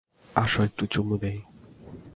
[0.35, 1.39] আসো একটু চুমু দিই।